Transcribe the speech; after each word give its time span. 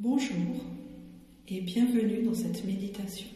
Bonjour 0.00 0.64
et 1.48 1.60
bienvenue 1.60 2.22
dans 2.22 2.34
cette 2.34 2.64
méditation. 2.64 3.26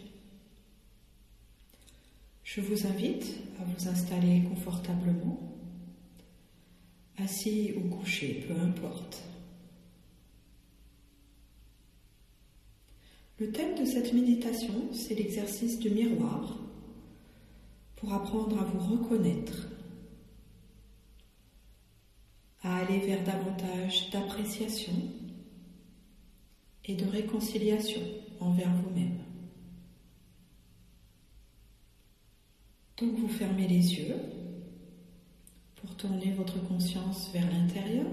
Je 2.45 2.61
vous 2.61 2.87
invite 2.87 3.27
à 3.61 3.65
vous 3.65 3.89
installer 3.89 4.45
confortablement, 4.49 5.41
assis 7.19 7.75
ou 7.77 7.89
couché, 7.89 8.45
peu 8.47 8.55
importe. 8.61 9.25
Le 13.41 13.51
thème 13.51 13.77
de 13.81 13.85
cette 13.85 14.13
méditation, 14.13 14.93
c'est 14.93 15.17
l'exercice 15.17 15.81
du 15.81 15.91
miroir 15.91 16.61
pour 17.97 18.13
apprendre 18.13 18.61
à 18.61 18.65
vous 18.67 18.99
reconnaître, 18.99 19.67
à 22.63 22.77
aller 22.77 23.01
vers 23.01 23.25
davantage 23.25 24.11
d'appréciation 24.11 24.93
et 26.85 26.95
de 26.95 27.07
réconciliation 27.07 28.01
envers 28.41 28.73
vous-même. 28.75 29.19
Donc 32.99 33.15
vous 33.19 33.29
fermez 33.29 33.67
les 33.67 33.95
yeux 33.95 34.17
pour 35.77 35.97
tourner 35.97 36.33
votre 36.33 36.63
conscience 36.67 37.31
vers 37.33 37.51
l'intérieur 37.51 38.07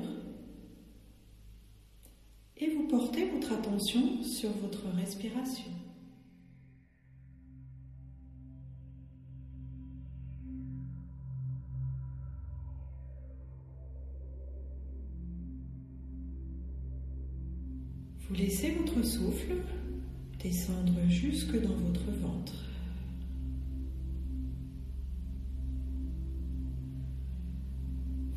et 2.58 2.70
vous 2.70 2.88
portez 2.88 3.30
votre 3.30 3.54
attention 3.54 4.24
sur 4.24 4.50
votre 4.52 4.88
respiration. 4.96 5.72
Vous 18.30 18.36
laissez 18.36 18.76
votre 18.76 19.04
souffle 19.04 19.56
descendre 20.40 20.94
jusque 21.08 21.60
dans 21.60 21.76
votre 21.76 22.12
ventre. 22.12 22.54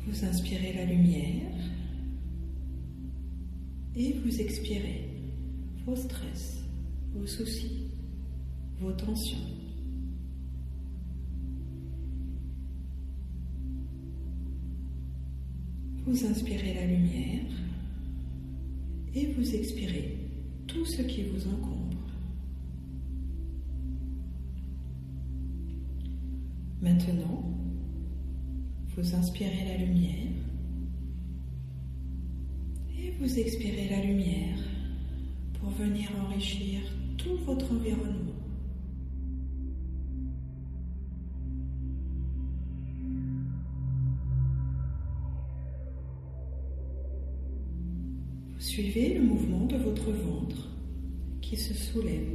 Vous 0.07 0.25
inspirez 0.25 0.73
la 0.73 0.85
lumière 0.85 1.51
et 3.95 4.13
vous 4.13 4.41
expirez 4.41 5.11
vos 5.85 5.95
stress, 5.95 6.63
vos 7.13 7.27
soucis, 7.27 7.91
vos 8.79 8.93
tensions. 8.93 9.37
Vous 16.07 16.25
inspirez 16.25 16.73
la 16.73 16.87
lumière 16.87 17.62
et 19.15 19.27
vous 19.27 19.55
expirez 19.55 20.17
tout 20.67 20.85
ce 20.85 21.01
qui 21.01 21.23
vous 21.23 21.47
encombre. 21.47 21.83
Maintenant, 26.81 27.43
vous 28.95 29.15
inspirez 29.15 29.65
la 29.65 29.77
lumière 29.85 30.33
et 32.99 33.11
vous 33.19 33.39
expirez 33.39 33.89
la 33.89 34.03
lumière 34.03 34.57
pour 35.59 35.69
venir 35.69 36.09
enrichir 36.25 36.81
tout 37.17 37.37
votre 37.45 37.71
environnement. 37.71 38.32
Suivez 48.73 49.13
le 49.13 49.21
mouvement 49.21 49.67
de 49.67 49.77
votre 49.77 50.09
ventre 50.09 50.67
qui 51.41 51.55
se 51.55 51.75
soulève 51.75 52.27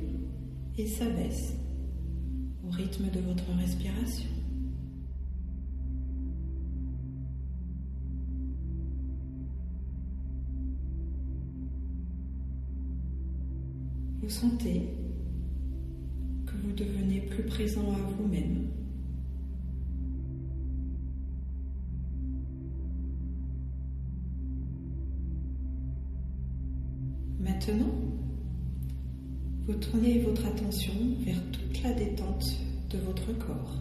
et 0.76 0.86
s'abaisse 0.86 1.56
au 2.64 2.70
rythme 2.70 3.10
de 3.10 3.18
votre 3.18 3.50
respiration. 3.58 4.30
Vous 14.20 14.30
sentez 14.30 14.82
que 16.46 16.52
vous 16.62 16.70
devenez 16.70 17.22
plus 17.22 17.46
présent 17.46 17.92
à 17.92 17.98
vous-même 18.12 18.68
vous 29.68 29.74
tournez 29.74 30.20
votre 30.20 30.46
attention 30.46 30.94
vers 31.20 31.38
toute 31.52 31.82
la 31.82 31.92
détente 31.92 32.58
de 32.88 32.96
votre 33.00 33.36
corps. 33.36 33.76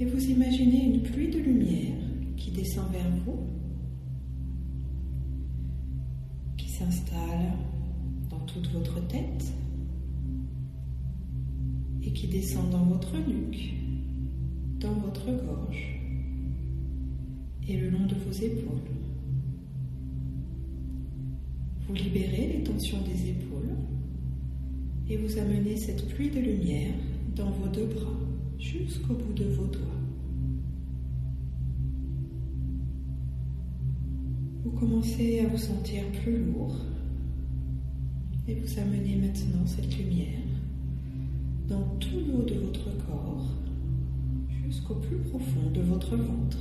Et 0.00 0.04
vous 0.04 0.20
imaginez 0.30 0.86
une 0.86 1.02
pluie 1.02 1.30
de 1.30 1.38
lumière 1.38 1.96
qui 2.36 2.50
descend 2.50 2.90
vers 2.90 3.08
vous, 3.24 3.38
qui 6.56 6.68
s'installe 6.68 7.52
dans 8.28 8.40
toute 8.40 8.68
votre 8.72 9.06
tête 9.06 9.52
et 12.02 12.12
qui 12.12 12.26
descend 12.26 12.68
dans 12.70 12.84
votre 12.84 13.16
nuque, 13.16 13.74
dans 14.80 14.94
votre 14.94 15.26
gorge 15.26 16.00
et 17.68 17.76
le 17.76 17.90
long 17.90 18.06
de 18.06 18.16
vos 18.16 18.32
épaules. 18.32 18.80
Vous 21.88 21.94
libérez 21.94 22.48
les 22.48 22.64
tensions 22.64 23.00
des 23.02 23.30
épaules 23.30 23.76
et 25.08 25.16
vous 25.16 25.38
amenez 25.38 25.76
cette 25.76 26.08
pluie 26.08 26.30
de 26.30 26.40
lumière 26.40 26.94
dans 27.36 27.50
vos 27.50 27.68
deux 27.68 27.86
bras 27.86 28.18
jusqu'au 28.58 29.14
bout 29.14 29.32
de 29.34 29.44
vos 29.44 29.66
doigts. 29.66 29.82
Vous 34.64 34.72
commencez 34.72 35.38
à 35.40 35.46
vous 35.46 35.58
sentir 35.58 36.02
plus 36.24 36.44
lourd 36.44 36.74
et 38.48 38.54
vous 38.54 38.78
amenez 38.80 39.14
maintenant 39.14 39.64
cette 39.66 39.96
lumière 39.96 40.42
dans 41.68 41.82
tout 42.00 42.18
le 42.26 42.34
haut 42.34 42.44
de 42.44 42.54
votre 42.54 42.96
corps 43.06 43.46
jusqu'au 44.64 44.94
plus 44.94 45.18
profond 45.18 45.70
de 45.72 45.82
votre 45.82 46.16
ventre. 46.16 46.58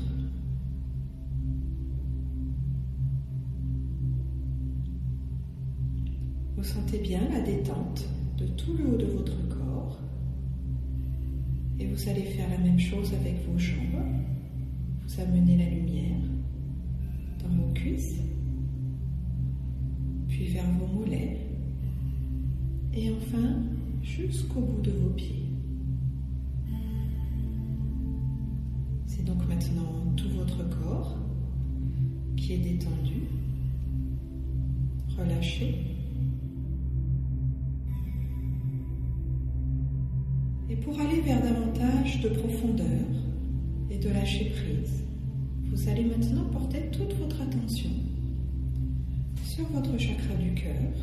Sentez 6.66 6.98
bien 6.98 7.22
la 7.32 7.42
détente 7.42 8.06
de 8.38 8.48
tout 8.48 8.74
le 8.74 8.88
haut 8.88 8.98
de 8.98 9.06
votre 9.06 9.48
corps. 9.50 10.00
Et 11.80 11.86
vous 11.86 12.10
allez 12.10 12.24
faire 12.24 12.50
la 12.50 12.58
même 12.58 12.80
chose 12.80 13.14
avec 13.14 13.36
vos 13.48 13.58
jambes. 13.58 14.04
Vous 15.08 15.22
amenez 15.22 15.58
la 15.58 15.70
lumière 15.70 16.22
dans 17.44 17.56
vos 17.56 17.72
cuisses, 17.74 18.20
puis 20.28 20.48
vers 20.48 20.66
vos 20.80 20.88
mollets, 20.88 21.42
et 22.94 23.12
enfin 23.12 23.62
jusqu'au 24.02 24.62
bout 24.62 24.82
de 24.82 24.92
vos 24.92 25.10
pieds. 25.10 25.46
C'est 29.06 29.24
donc 29.24 29.48
maintenant 29.48 30.14
tout 30.18 30.30
votre 30.30 30.68
corps 30.82 31.18
qui 32.36 32.54
est 32.54 32.58
détendu, 32.58 33.22
relâché. 35.18 35.95
Pour 40.86 41.00
aller 41.00 41.20
vers 41.22 41.42
davantage 41.42 42.22
de 42.22 42.30
profondeur 42.30 43.08
et 43.90 43.98
de 43.98 44.08
lâcher 44.10 44.52
prise, 44.52 45.04
vous 45.72 45.90
allez 45.90 46.04
maintenant 46.04 46.46
porter 46.52 46.92
toute 46.92 47.12
votre 47.16 47.42
attention 47.42 47.90
sur 49.44 49.66
votre 49.70 49.98
chakra 49.98 50.36
du 50.36 50.54
cœur 50.54 50.94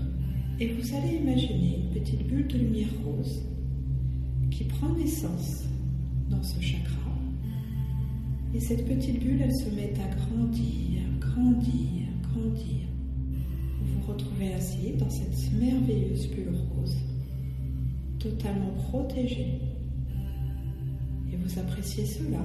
et 0.61 0.69
vous 0.69 0.94
allez 0.94 1.17
imaginer 1.17 1.81
une 1.81 2.00
petite 2.00 2.25
bulle 2.29 2.46
de 2.46 2.58
lumière 2.58 2.94
rose 3.05 3.43
qui 4.52 4.64
prend 4.64 4.90
naissance 4.90 5.64
dans 6.31 6.43
ce 6.44 6.61
chakra. 6.61 7.11
Et 8.55 8.61
cette 8.61 8.87
petite 8.87 9.19
bulle, 9.19 9.43
elle 9.43 9.55
se 9.55 9.69
met 9.75 9.94
à 9.99 10.14
grandir, 10.14 11.02
grandir, 11.19 12.06
grandir. 12.23 12.87
Vous 13.81 13.99
vous 13.99 14.12
retrouvez 14.12 14.55
ainsi 14.55 14.93
dans 14.96 15.11
cette 15.11 15.52
merveilleuse 15.58 16.28
bulle 16.28 16.55
rose 16.76 16.96
totalement 18.20 18.75
protégé. 18.88 19.71
Vous 21.44 21.58
appréciez 21.58 22.06
cela. 22.06 22.38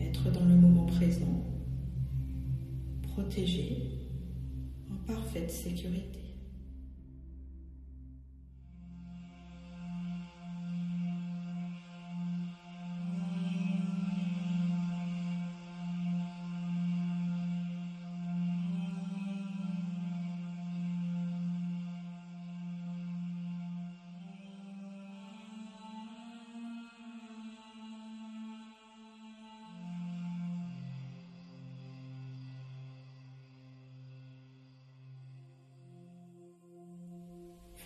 Être 0.00 0.30
dans 0.30 0.44
le 0.44 0.56
moment 0.56 0.86
présent, 0.86 1.44
protégé, 3.02 3.76
en 4.90 4.96
parfaite 5.06 5.50
sécurité. 5.50 6.19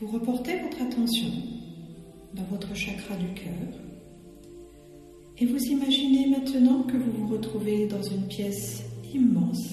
Vous 0.04 0.18
reportez 0.18 0.60
votre 0.60 0.82
attention 0.82 1.28
dans 2.34 2.42
votre 2.50 2.74
chakra 2.76 3.16
du 3.16 3.28
cœur 3.28 3.80
et 5.38 5.46
vous 5.46 5.58
imaginez 5.64 6.26
maintenant 6.26 6.82
que 6.82 6.98
vous 6.98 7.10
vous 7.10 7.28
retrouvez 7.28 7.86
dans 7.86 8.02
une 8.02 8.26
pièce 8.26 8.84
immense, 9.14 9.66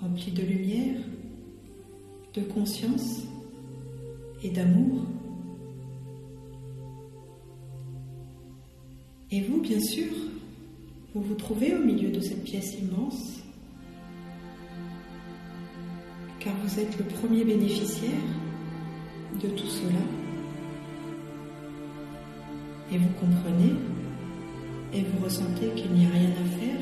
remplie 0.00 0.32
de 0.32 0.40
lumière, 0.40 0.96
de 2.32 2.40
conscience 2.40 3.24
et 4.42 4.48
d'amour. 4.48 5.02
Et 9.30 9.42
vous, 9.42 9.60
bien 9.60 9.80
sûr, 9.80 10.10
vous 11.14 11.20
vous 11.20 11.34
trouvez 11.34 11.74
au 11.74 11.84
milieu 11.84 12.10
de 12.10 12.20
cette 12.22 12.44
pièce 12.44 12.78
immense, 12.80 13.42
car 16.40 16.54
vous 16.64 16.80
êtes 16.80 16.96
le 16.96 17.04
premier 17.04 17.44
bénéficiaire 17.44 18.10
de 19.42 19.48
tout 19.48 19.66
cela. 19.66 20.00
Et 22.92 22.98
vous 22.98 23.08
comprenez 23.20 23.74
et 24.92 25.02
vous 25.02 25.24
ressentez 25.24 25.70
qu'il 25.74 25.90
n'y 25.92 26.06
a 26.06 26.10
rien 26.10 26.30
à 26.30 26.58
faire, 26.58 26.80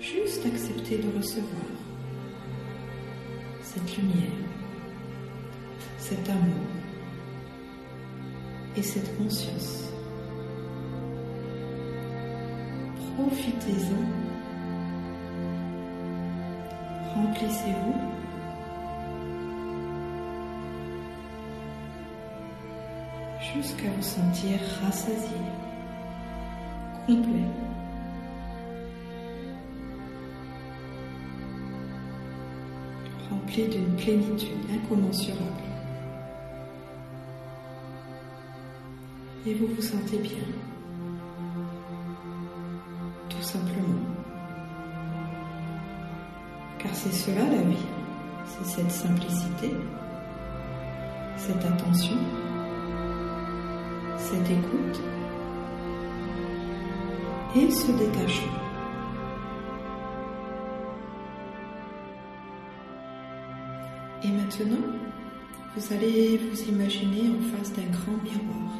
juste 0.00 0.44
accepter 0.44 0.98
de 0.98 1.16
recevoir 1.16 1.62
cette 3.62 3.96
lumière, 3.96 4.38
cet 5.98 6.28
amour 6.28 6.66
et 8.76 8.82
cette 8.82 9.16
conscience. 9.16 9.84
Profitez-en. 13.16 14.04
Remplissez-vous. 17.14 18.27
Jusqu'à 23.54 23.88
vous 23.96 24.02
sentir 24.02 24.58
rassasié, 24.82 25.38
complet. 27.06 27.48
Rempli 33.30 33.68
d'une 33.68 33.96
plénitude 33.96 34.48
incommensurable. 34.72 35.40
Et 39.46 39.54
vous 39.54 39.66
vous 39.66 39.82
sentez 39.82 40.18
bien 40.18 40.44
simplement. 43.48 44.02
Car 46.78 46.94
c'est 46.94 47.12
cela 47.12 47.44
la 47.44 47.62
vie, 47.62 47.86
c'est 48.46 48.66
cette 48.76 48.90
simplicité, 48.90 49.70
cette 51.36 51.64
attention, 51.64 52.16
cette 54.18 54.50
écoute 54.50 55.00
et 57.56 57.70
ce 57.70 57.92
détachement. 57.92 58.58
Et 64.24 64.28
maintenant, 64.28 64.88
vous 65.76 65.92
allez 65.94 66.38
vous 66.38 66.60
imaginer 66.68 67.30
en 67.30 67.56
face 67.56 67.72
d'un 67.72 67.88
grand 67.90 68.22
miroir. 68.22 68.72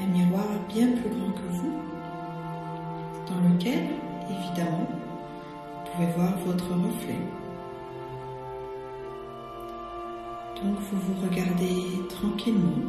Un 0.00 0.06
miroir 0.06 0.46
bien 0.68 0.88
plus 0.88 1.10
grand 1.10 1.30
que 1.30 1.52
vous, 1.52 1.78
dans 3.28 3.48
lequel, 3.48 3.88
évidemment, 4.28 4.88
vous 4.88 5.90
pouvez 5.92 6.12
voir 6.16 6.32
votre 6.44 6.70
reflet. 6.70 7.20
Donc 10.56 10.74
vous 10.90 10.98
vous 10.98 11.26
regardez 11.28 12.08
tranquillement. 12.08 12.82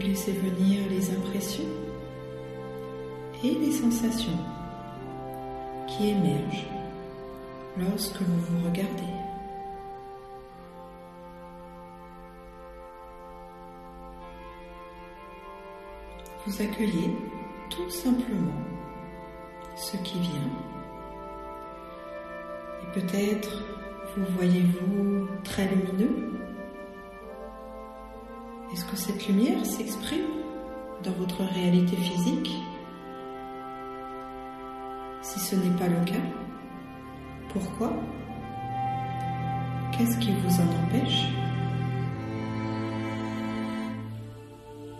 Laissez 0.00 0.32
venir 0.32 0.80
les 0.88 1.10
impressions 1.10 1.68
et 3.44 3.54
les 3.54 3.70
sensations 3.70 4.38
qui 5.86 6.08
émergent 6.08 6.66
lorsque 7.78 8.20
vous 8.22 8.40
vous 8.40 8.66
regardez. 8.66 9.12
Vous 16.46 16.62
accueillez 16.62 17.14
tout 17.68 17.90
simplement 17.90 18.64
ce 19.76 19.96
qui 19.98 20.18
vient. 20.18 20.50
Et 22.82 23.00
peut-être 23.00 23.62
vous 24.16 24.24
voyez-vous 24.36 25.28
très 25.44 25.68
lumineux. 25.68 26.39
Est-ce 28.72 28.84
que 28.84 28.96
cette 28.96 29.26
lumière 29.26 29.64
s'exprime 29.64 30.26
dans 31.02 31.12
votre 31.12 31.42
réalité 31.54 31.96
physique? 31.96 32.50
Si 35.22 35.40
ce 35.40 35.56
n'est 35.56 35.76
pas 35.76 35.88
le 35.88 36.04
cas, 36.04 36.24
pourquoi? 37.52 37.92
Qu'est-ce 39.92 40.18
qui 40.18 40.32
vous 40.32 40.60
en 40.60 40.84
empêche? 40.84 41.24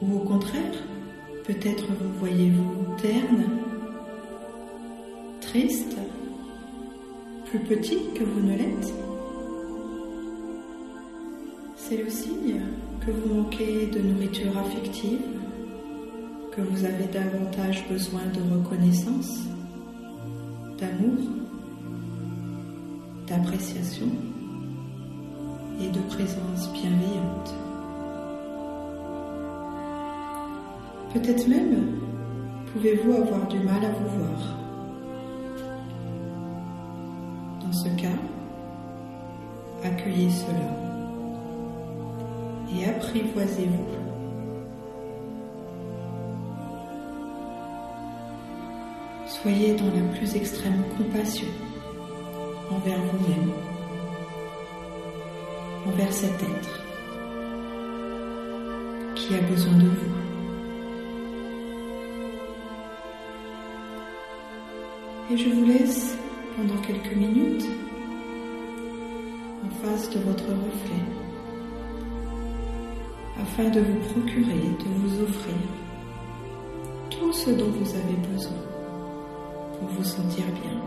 Ou 0.02 0.16
au 0.16 0.20
contraire, 0.20 0.74
Peut-être 1.50 1.84
vous 1.86 2.18
voyez-vous 2.20 2.94
terne, 3.02 3.44
triste, 5.40 5.96
plus 7.46 7.58
petit 7.58 7.98
que 8.14 8.22
vous 8.22 8.40
ne 8.40 8.56
l'êtes? 8.56 8.94
C'est 11.74 11.96
le 11.96 12.08
signe 12.08 12.60
que 13.04 13.10
vous 13.10 13.34
manquez 13.34 13.86
de 13.86 13.98
nourriture 14.00 14.56
affective, 14.58 15.20
que 16.52 16.60
vous 16.60 16.84
avez 16.84 17.06
davantage 17.06 17.88
besoin 17.88 18.22
de 18.34 18.54
reconnaissance, 18.54 19.40
d'amour, 20.78 21.18
d'appréciation 23.26 24.06
et 25.80 25.88
de 25.88 26.00
présence 26.08 26.70
bienveillante. 26.72 27.54
Peut-être 31.14 31.48
même 31.48 32.00
pouvez-vous 32.72 33.12
avoir 33.14 33.48
du 33.48 33.58
mal 33.60 33.82
à 33.84 33.90
vous 33.90 34.18
voir. 34.18 34.58
Dans 37.60 37.72
ce 37.72 37.88
cas, 38.00 38.08
accueillez 39.82 40.30
cela 40.30 40.79
apprivoisez-vous. 43.00 43.86
Soyez 49.26 49.74
dans 49.74 49.86
la 49.86 50.18
plus 50.18 50.36
extrême 50.36 50.82
compassion 50.98 51.46
envers 52.70 53.00
vous-même, 53.00 53.52
envers 55.86 56.12
cet 56.12 56.42
être 56.42 56.80
qui 59.14 59.34
a 59.34 59.40
besoin 59.40 59.72
de 59.72 59.86
vous. 59.86 60.14
Et 65.32 65.36
je 65.38 65.48
vous 65.48 65.64
laisse 65.64 66.16
pendant 66.56 66.80
quelques 66.82 67.16
minutes 67.16 67.64
en 69.64 69.70
face 69.82 70.10
de 70.10 70.18
votre 70.18 70.44
reflet 70.44 71.19
afin 73.40 73.70
de 73.70 73.80
vous 73.80 73.98
procurer, 74.10 74.52
de 74.54 74.88
vous 74.96 75.22
offrir 75.22 75.54
tout 77.08 77.32
ce 77.32 77.50
dont 77.50 77.70
vous 77.70 77.90
avez 77.94 78.16
besoin 78.32 78.52
pour 79.78 79.88
vous 79.88 80.04
sentir 80.04 80.44
bien, 80.44 80.80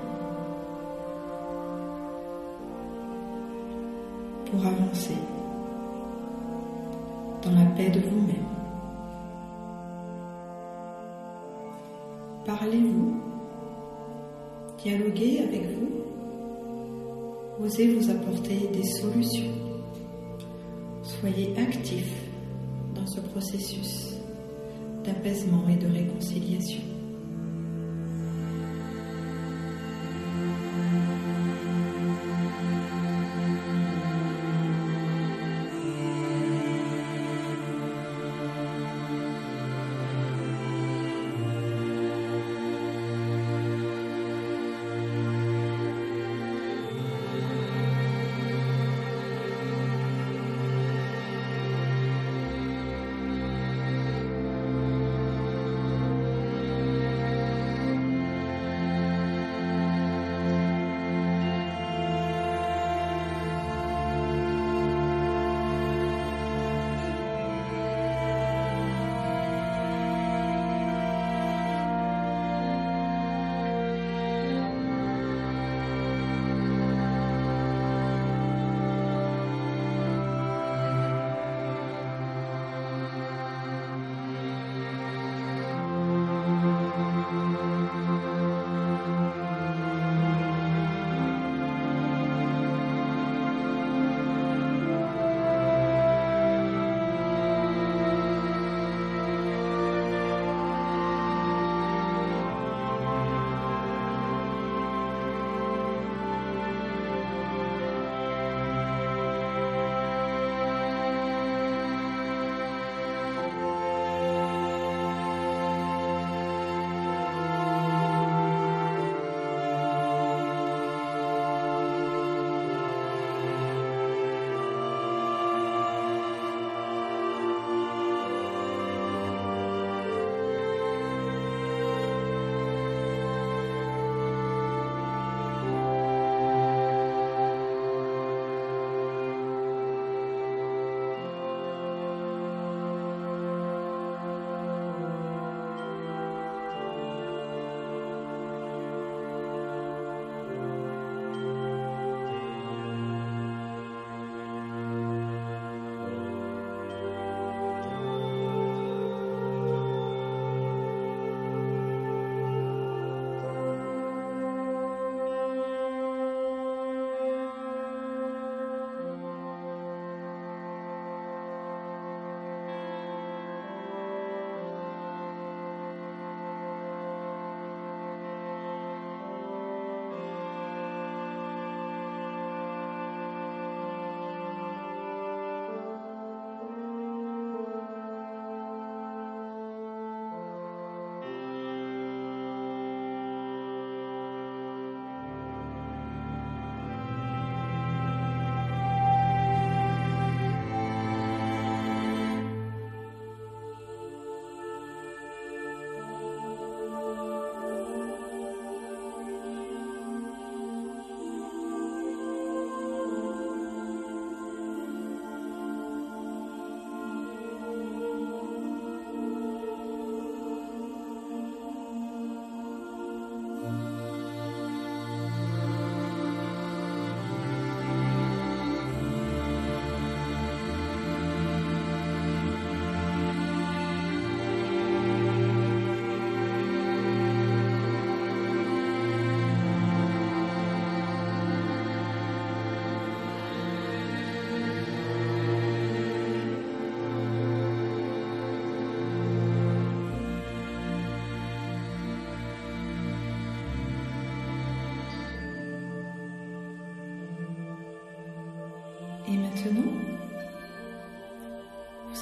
pour 4.46 4.66
avancer 4.66 5.16
dans 7.42 7.52
la 7.52 7.66
paix 7.76 7.90
de 7.90 8.00
vous-même. 8.02 8.36
Parlez-vous 12.46 13.16
dialoguer 14.78 15.44
avec 15.48 15.64
vous, 15.78 17.64
osez 17.64 17.96
vous 17.96 18.10
apporter 18.12 18.70
des 18.74 18.84
solutions. 18.84 19.54
Soyez 21.04 21.54
actif 21.58 22.23
ce 23.06 23.20
processus 23.20 24.14
d'apaisement 25.04 25.68
et 25.70 25.76
de 25.76 25.88
réconciliation. 25.88 26.93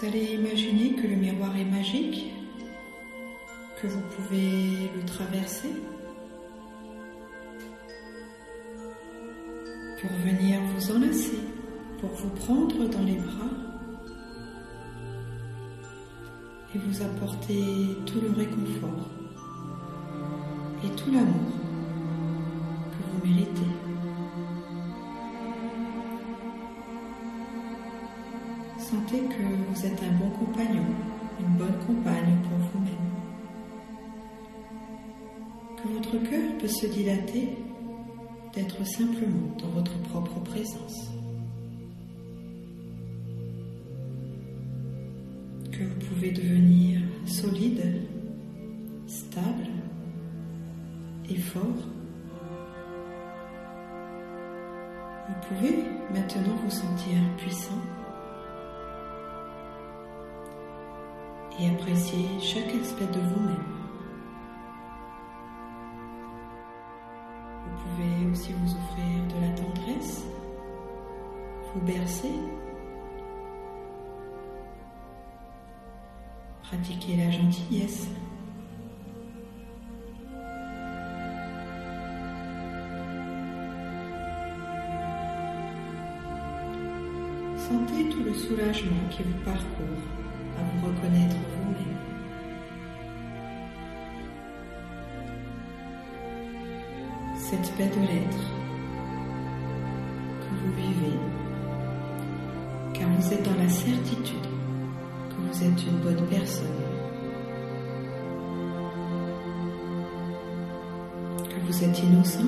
Vous 0.01 0.08
allez 0.08 0.34
imaginer 0.34 0.93
que 0.93 1.05
le 1.05 1.15
miroir 1.15 1.55
est 1.55 1.65
magique, 1.65 2.34
que 3.79 3.88
vous 3.88 4.01
pouvez 4.15 4.89
le 4.96 5.05
traverser. 5.05 5.70
Pour 10.01 10.10
venir 10.25 10.60
vous 10.75 10.91
enlacer, 10.96 11.39
pour 12.00 12.10
vous 12.10 12.29
prendre 12.29 12.89
dans 12.89 13.03
les 13.03 13.17
bras 13.17 13.51
et 16.74 16.79
vous 16.79 17.01
apporter 17.03 17.63
tout 18.08 18.22
le 18.22 18.31
réconfort 18.36 19.08
et 20.84 20.89
tout 20.96 21.12
l'amour 21.12 21.61
vous 29.82 29.88
êtes 29.88 30.04
un 30.04 30.12
bon 30.20 30.30
compagnon, 30.30 30.84
une 31.40 31.58
bonne 31.58 31.78
compagne 31.88 32.38
pour 32.44 32.58
vous-même. 32.58 32.94
Que 35.78 35.88
votre 35.88 36.30
cœur 36.30 36.58
peut 36.60 36.68
se 36.68 36.86
dilater 36.86 37.58
d'être 38.54 38.86
simplement 38.86 39.56
dans 39.58 39.70
votre 39.70 39.98
propre 40.04 40.40
présence. 40.42 41.10
Que 45.72 45.84
vous 45.84 46.06
pouvez 46.10 46.32
devenir 46.32 47.02
solide, 47.26 48.04
stable 49.08 49.68
et 51.28 51.38
fort. 51.38 51.64
Vous 55.28 55.56
pouvez 55.56 55.76
maintenant 56.14 56.56
vous 56.64 56.70
sentir 56.70 57.18
puissant 57.38 57.82
et 61.62 61.70
apprécier 61.70 62.25
chaque 62.39 62.74
aspect 62.82 63.06
de 63.06 63.20
vous-même. 63.20 63.65
Vous 67.65 67.77
pouvez 67.84 68.32
aussi 68.32 68.53
vous 68.53 68.72
offrir 68.72 69.27
de 69.27 69.41
la 69.41 69.53
tendresse, 69.53 70.24
vous 71.74 71.82
bercer, 71.82 72.34
pratiquer 76.63 77.18
la 77.18 77.32
gentillesse. 77.32 78.08
Sentez 87.58 88.10
tout 88.10 88.24
le 88.24 88.34
soulagement 88.34 89.08
qui 89.12 89.24
vous 89.24 89.46
parcourt 89.46 90.31
vous 90.63 90.88
reconnaître 90.88 91.36
vous-même. 91.36 91.98
Cette 97.38 97.72
paix 97.75 97.88
de 97.88 98.01
l'être 98.01 98.44
que 100.39 100.50
vous 100.62 100.74
vivez, 100.74 101.20
car 102.94 103.10
vous 103.10 103.34
êtes 103.34 103.44
dans 103.44 103.62
la 103.62 103.70
certitude 103.70 104.48
que 105.30 105.36
vous 105.48 105.63
êtes 105.63 105.84
une 105.86 105.98
bonne 105.98 106.27
personne, 106.27 106.68
que 111.50 111.60
vous 111.68 111.84
êtes 111.84 112.00
innocent. 112.03 112.39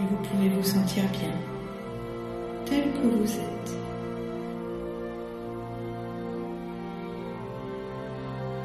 Et 0.00 0.02
vous 0.02 0.16
pouvez 0.28 0.48
vous 0.48 0.64
sentir 0.64 1.04
bien 1.12 1.53
tel 2.66 2.92
que 2.92 3.06
vous 3.06 3.32
êtes. 3.32 3.54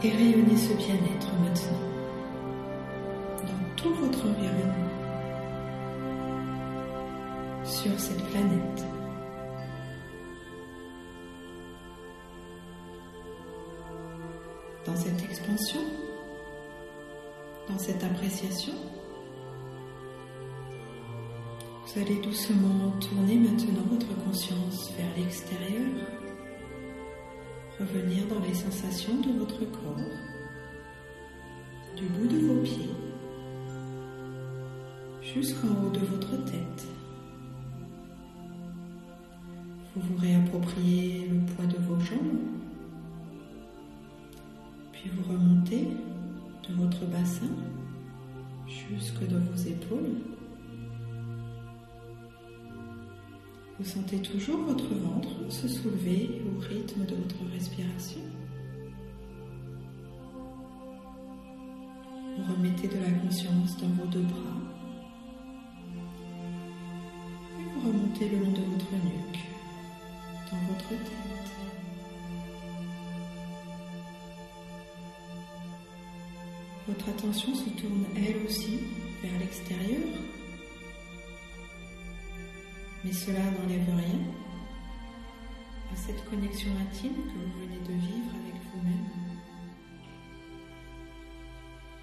Et 0.03 0.09
rayonnez 0.11 0.55
ce 0.55 0.73
bien-être 0.73 1.27
maintenant 1.43 1.77
dans 3.43 3.75
tout 3.75 3.93
votre 3.95 4.19
environnement 4.25 4.89
sur 7.65 7.99
cette 7.99 8.23
planète. 8.29 8.85
Dans 14.85 14.95
cette 14.95 15.21
expansion, 15.23 15.81
dans 17.67 17.77
cette 17.77 18.03
appréciation, 18.03 18.73
vous 21.93 22.01
allez 22.01 22.21
doucement 22.21 22.91
tourner 22.99 23.35
maintenant 23.35 23.81
votre 23.89 24.15
conscience 24.23 24.91
vers 24.95 25.07
l'extérieur, 25.17 25.89
revenir 27.79 28.27
dans 28.27 28.39
les 28.45 28.53
sensations 28.53 29.19
de 29.21 29.39
votre 29.39 29.59
corps, 29.59 29.97
du 31.95 32.05
bout 32.05 32.27
de 32.27 32.45
vos 32.45 32.61
pieds 32.61 32.93
jusqu'en 35.33 35.67
haut 35.67 35.89
de 35.89 35.99
votre 35.99 36.43
tête. 36.45 36.87
Vous 39.95 40.01
vous 40.01 40.21
réappropriez 40.21 41.27
le 41.27 41.39
poids 41.55 41.65
de 41.65 41.77
vos 41.77 41.99
jambes, 42.01 42.39
puis 44.91 45.09
vous 45.09 45.33
remontez 45.33 45.87
de 46.67 46.73
votre 46.75 47.05
bassin 47.05 47.49
jusque 48.67 49.27
dans 49.27 49.39
vos 49.39 49.67
épaules. 49.67 50.38
Vous 53.79 53.85
sentez 53.85 54.17
toujours 54.17 54.57
votre 54.57 54.93
ventre 54.93 55.29
se 55.47 55.69
soulever 55.69 56.41
au 56.45 56.59
rythme 56.59 57.05
de 57.05 57.15
votre 57.15 57.37
respiration. 57.53 58.19
Vous 62.37 62.53
remettez 62.53 62.89
de 62.89 62.95
la 62.95 63.11
conscience 63.21 63.77
dans 63.77 63.87
vos 63.87 64.05
deux 64.07 64.23
bras. 64.23 64.57
Et 67.57 67.63
vous 67.73 67.87
remontez 67.87 68.27
le 68.27 68.39
long 68.39 68.51
de 68.51 68.63
votre 68.69 68.91
nuque, 68.91 69.39
dans 70.51 70.73
votre 70.73 70.89
tête. 70.89 71.51
Votre 76.89 77.09
attention 77.09 77.55
se 77.55 77.69
tourne 77.69 78.03
elle 78.17 78.45
aussi 78.45 78.79
vers 79.23 79.39
l'extérieur 79.39 80.01
mais 83.09 83.15
cela 83.15 83.39
n'enlève 83.39 83.95
rien 83.95 84.19
à 85.91 85.95
cette 85.95 86.23
connexion 86.29 86.69
intime 86.77 87.15
que 87.15 87.39
vous 87.39 87.59
venez 87.59 87.79
de 87.79 87.93
vivre 87.93 88.29
avec 88.43 88.53
vous-même. 88.71 89.09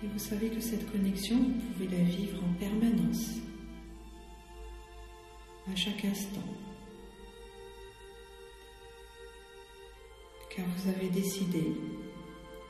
Et 0.02 0.08
vous 0.08 0.18
savez 0.18 0.50
que 0.50 0.60
cette 0.60 0.90
connexion, 0.90 1.36
vous 1.36 1.72
pouvez 1.72 1.96
la 1.96 2.02
vivre 2.02 2.42
en 2.42 2.52
permanence, 2.54 3.36
à 5.72 5.76
chaque 5.76 6.04
instant. 6.04 6.40
Car 10.50 10.64
vous 10.76 10.88
avez 10.88 11.08
décidé 11.10 11.72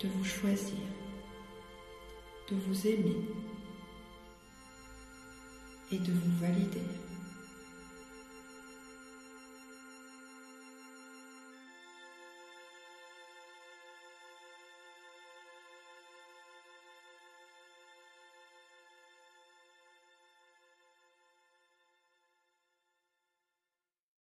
de 0.02 0.08
vous 0.08 0.24
choisir, 0.24 0.76
de 2.50 2.56
vous 2.56 2.86
aimer 2.86 3.16
et 5.90 5.98
de 5.98 6.12
vous 6.12 6.38
valider. 6.38 7.05